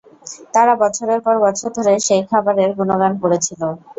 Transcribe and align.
তারা 0.53 0.73
বছরের 0.83 1.19
পর 1.25 1.35
বছর 1.45 1.69
ধরে 1.77 1.93
সেই 2.07 2.23
খাবারের 2.29 2.69
গুনগান 2.77 3.13
করেছিল। 3.23 3.61